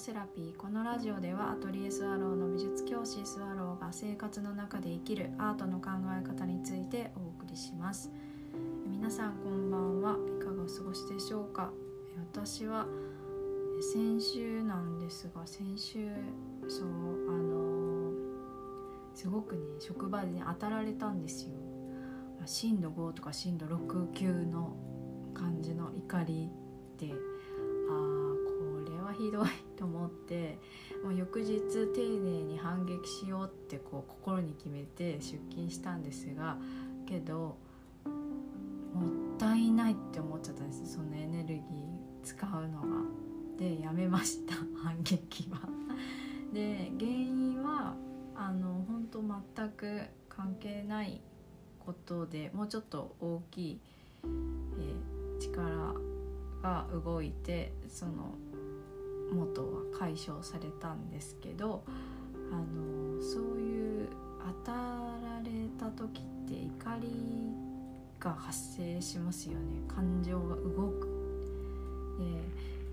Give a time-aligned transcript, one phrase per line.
[0.00, 8.10] セラピーこのラジオではアトリエスワローの美術教師スワローが生活の中で生きるアートの考え方についてお送りします。
[8.90, 10.16] 皆さんこんばんは。
[10.38, 11.70] いかがお過ごしでしょうか？
[12.32, 12.86] 私は
[13.92, 16.08] 先週なんですが先週
[16.66, 16.88] そう
[17.28, 18.10] あの
[19.14, 21.50] すごくね職場で、ね、当たられたんですよ。
[22.46, 24.74] 震度5とか震度6級の
[25.34, 26.48] 感じの怒り
[26.96, 27.12] で。
[29.20, 30.58] ひどいと思って
[31.04, 31.60] もう翌日
[31.94, 36.56] 丁寧に反撃しようってこう心に決めて出勤したんですが
[37.06, 37.56] けど
[38.94, 41.60] もったいないって思っちゃったんですそのエネルギー
[42.24, 42.86] 使うのが。
[43.58, 45.60] でやめました 反撃は。
[46.50, 47.94] で原因は
[48.34, 50.00] あの本当全く
[50.30, 51.20] 関係ない
[51.78, 53.80] ことでもうちょっと大きい、
[54.24, 55.94] えー、力
[56.62, 58.34] が動いてその
[59.32, 61.82] 元は解消されたんですけど
[62.50, 64.08] あのそういう
[64.64, 67.08] 当たられた時って怒り
[68.18, 71.08] が発生しますよね感情が動く。
[72.18, 72.24] で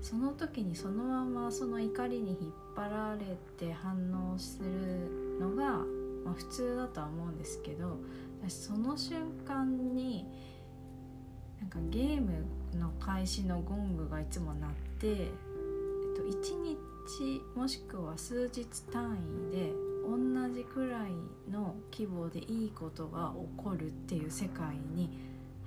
[0.00, 3.94] その時にそのままその怒りに引っ張られて反
[4.34, 5.78] 応するのが、
[6.24, 7.98] まあ、普通だとは思うんですけど
[8.42, 10.26] 私その瞬間に
[11.60, 12.44] なんかゲーム
[12.76, 15.28] の開始のゴングがいつも鳴って
[16.14, 19.18] と、1日もしくは数日単
[19.50, 21.12] 位で同じくらい
[21.50, 25.10] の規模でいいことが起こるっていう世界に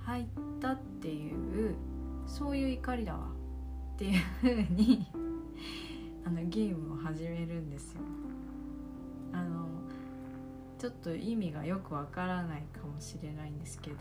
[0.00, 0.24] 入っ
[0.60, 1.74] たっていう
[2.26, 3.28] そういう怒りだわ
[3.94, 5.06] っていうふうに
[6.24, 8.00] あのゲームを始めるんですよ。
[9.32, 9.66] あの
[10.78, 13.96] ちょっと意味がよくわからないかもしれないんですけど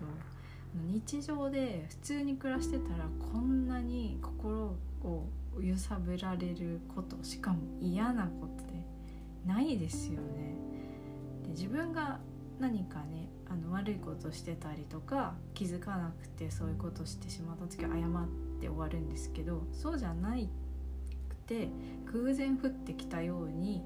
[0.92, 5.26] 日常で普通に暮らしてたらこんなに心を
[5.62, 8.86] 揺さぶられることしかも嫌なことで
[9.46, 10.56] ないですよね。
[11.44, 12.20] で自分が
[12.60, 18.28] 何かねあの悪いことしてたりとか気づかなくてそういうことしてしまった時は謝っ
[18.60, 20.50] て終わるんですけどそうじゃない
[21.30, 21.70] くて
[22.12, 23.84] 偶然降ってきたように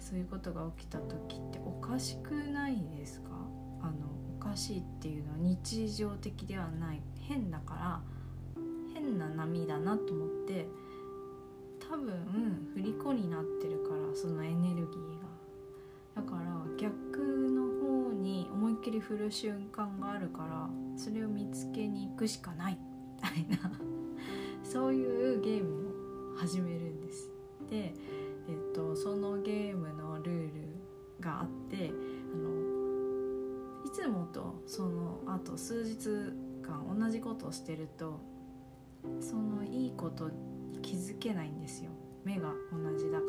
[0.00, 3.28] そういうことが起きた時っておかしくないですか？
[3.82, 3.92] あの
[4.36, 8.00] おかしいっていうのは日常的ではない変だから
[8.94, 10.66] 変な波だなと思って
[11.88, 12.12] 多分
[12.76, 15.28] 虜になってるからそのエネルギーが
[16.16, 16.42] だから
[16.76, 17.62] 逆の
[18.08, 22.78] 方に思いっきり振る瞬間があるからそれを見つけに行くしかない
[23.16, 23.72] みたいな
[24.62, 27.30] そういうゲームを始めるんです。
[27.70, 27.94] で、
[28.48, 30.52] えっと、そのゲームのルール
[31.20, 31.90] があって
[32.32, 32.50] あの
[33.86, 36.08] いつもとそのあと数日
[36.62, 38.20] 間同じことをしてると
[39.20, 40.47] そのいいことって
[40.78, 41.90] 気づけないんですよ。
[42.24, 43.24] 目が同じだか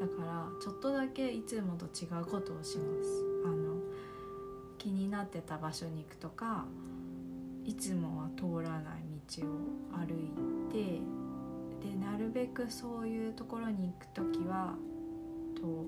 [0.00, 0.06] ら。
[0.06, 3.24] だからちょっとだけいつもと違うことをします。
[3.44, 3.78] あの
[4.78, 6.66] 気になってた場所に行くとか
[7.64, 9.50] いつもは通らない道を
[9.96, 10.30] 歩い
[10.72, 11.00] て
[11.86, 14.74] でなるべくそういうところに行く時は
[15.54, 15.84] と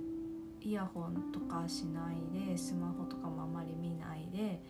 [0.61, 4.61] イヤホンとかしないでスマホとかもあまり見ないで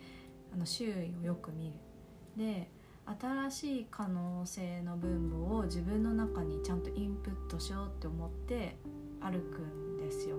[0.53, 1.73] あの周囲をよく見る。
[2.37, 2.69] で
[3.05, 8.75] 新しい可能性の分母を自分の中にちゃんとインプットしようって思って
[9.19, 10.37] 歩くんですよ。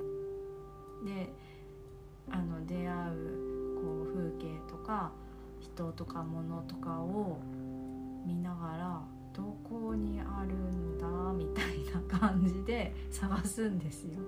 [1.05, 1.33] で
[2.31, 5.11] あの出会うこう風景とか
[5.61, 7.39] 人とか物とかを
[8.25, 9.03] 見ながら
[9.35, 14.21] どこにあるんだみたいな感じで 探すんですよ。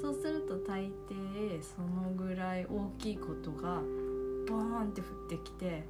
[0.00, 3.82] そうすると大抵そのぐらい大きいことが
[4.48, 5.84] ボーンって降ってきて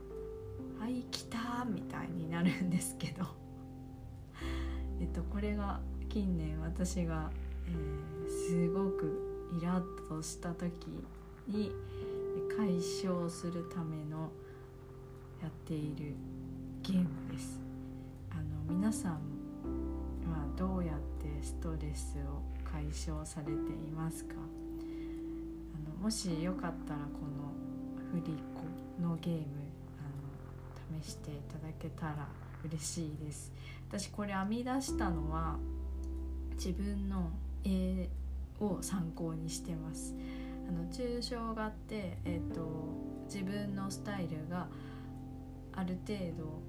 [0.81, 3.27] はい来たみたいになるんですけど。
[4.99, 7.31] えっとこれが近年私が、
[7.67, 10.73] えー、すごくイラッとした時
[11.47, 11.71] に
[12.57, 14.31] 解消するための
[15.43, 16.15] やっている
[16.83, 17.61] ゲームです。
[18.31, 18.43] あの
[18.75, 19.19] 皆さんは
[20.57, 24.35] どうやってストレスを解消されていますか？
[24.35, 27.53] あのもしよかったらこの
[28.13, 29.70] フリコのゲーム
[31.03, 32.29] 試していただけたら
[32.65, 33.53] 嬉しいです。
[33.89, 35.57] 私これ編み出したのは
[36.55, 37.31] 自分の
[37.65, 38.09] 絵
[38.61, 40.15] を参考にしてます。
[40.69, 42.61] あの抽象画って、えーと、
[43.25, 44.69] 自分のスタイルが
[45.73, 46.63] ある程度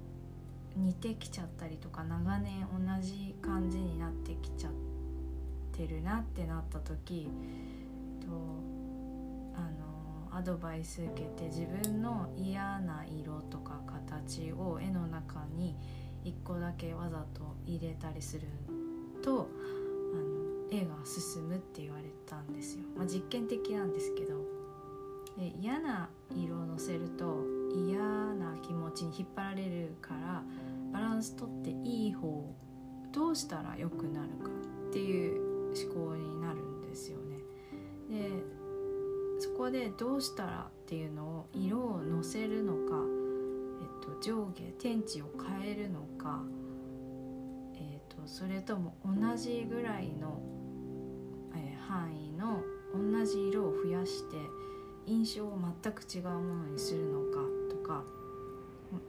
[0.76, 4.72] 似てきちゃったりとか長年同じ感じになってきちゃっ
[5.72, 7.28] てるなってなった時
[8.20, 8.26] と
[9.54, 9.91] あの
[10.34, 15.76] アドバイス受けて自分の嫌な色とか形を絵の中に
[16.24, 18.46] 1個だけわざと入れたりする
[19.22, 19.48] と
[20.10, 24.38] あの絵が進むって言われたんですよ、まあ、実験的なんですけど
[25.36, 27.44] で嫌な色をのせると
[27.74, 30.42] 嫌な気持ちに引っ張られるから
[30.92, 32.54] バランスとっていい方
[33.12, 34.50] どうしたら良くなるか
[34.88, 35.52] っていう
[35.90, 37.38] 思考になるんですよね。
[38.10, 38.30] で
[39.62, 42.96] こでどうしたらっていうのを色をのせるのか、
[43.80, 46.42] えっと、上下天地を変えるのか、
[47.76, 50.40] えっと、それとも同じぐらいの、
[51.54, 52.60] えー、範囲の
[52.92, 54.36] 同じ色を増やして
[55.06, 57.38] 印象を全く違うものにするのか
[57.70, 58.02] とか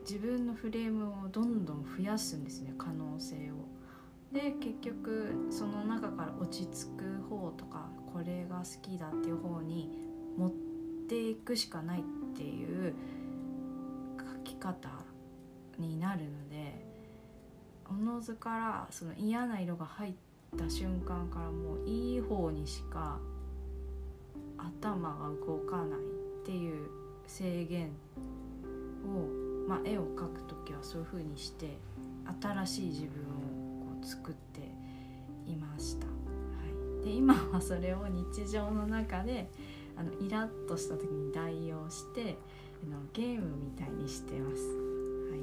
[0.07, 3.73] 自分のフレームをどんどん増やすんですね可能性を。
[4.31, 10.51] で結局その中から落ち着く方とかこれが好きだっていう方に持っ
[11.07, 12.03] ていくしかないっ
[12.35, 12.93] ていう
[14.17, 14.89] 書き方
[15.77, 16.85] になるので
[17.89, 20.13] おのずからその嫌な色が入っ
[20.57, 23.19] た瞬間からもういい方にしか
[24.57, 26.87] 頭が動かないっていう
[27.27, 27.89] 制限
[29.05, 31.77] を、まあ、絵を描く時はそういう風にして
[32.41, 34.61] 新しい自分をこう作って
[35.47, 36.07] いました。
[36.07, 36.11] は
[37.01, 39.49] い、で今はそれを日常の中で
[39.95, 42.37] あのイラッとした時に代用して
[42.83, 44.63] あのゲームみたいにしてます。
[44.63, 45.39] はい、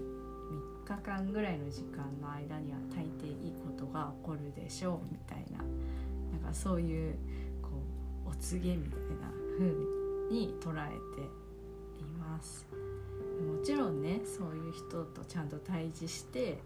[0.86, 5.64] 3日間ぐらいの時間の間には大抵いいことが起こるでしょうみたいな。
[6.32, 7.14] なんかそういう
[7.62, 7.68] こ
[8.26, 9.66] うお告げみたいな風
[10.30, 11.22] に捉えて
[12.02, 12.66] います。
[13.40, 16.58] もちろんねそういう人とちゃんと対峙して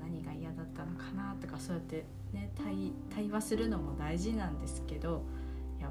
[0.00, 5.22] 何が嫌だったのかなとかそうやってね対対話するのも大事なんですけど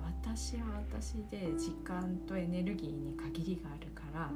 [0.06, 4.34] 私は私で時間とエネルギーに限りがあるから、うん、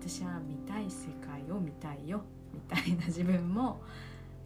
[0.00, 2.22] 私は見たい世界を見たいよ
[2.52, 3.80] みたいな自分も、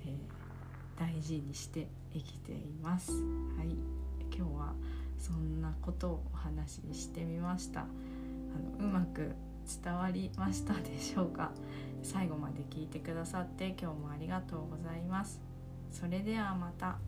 [0.05, 3.13] えー、大事にして生きています。
[3.13, 3.19] は
[3.65, 3.77] い
[4.35, 4.73] 今日は
[5.19, 7.85] そんなことをお話ししてみましたあ
[8.83, 9.33] のうまく
[9.83, 11.53] 伝わりましたでしょうか？
[12.03, 15.41] 最後まで聞いてくださって今日もありがとうございます
[15.93, 16.99] それではまた。